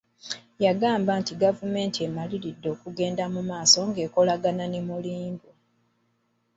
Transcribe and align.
Yagamba 0.65 1.11
nti 1.21 1.33
Gavumenti 1.43 1.99
emaliridde 2.07 2.67
okugenda 2.75 3.23
mu 3.33 3.41
maaso 3.49 3.79
ng'ekolagana 3.89 4.65
ne 4.67 4.81
Mulindwa. 4.87 5.53